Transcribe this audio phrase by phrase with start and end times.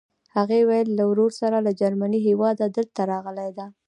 [0.35, 3.65] هغې ویل له ورور سره له جرمني هېواده دلته راغلې ده.